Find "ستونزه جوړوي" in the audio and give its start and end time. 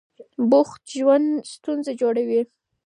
1.53-2.41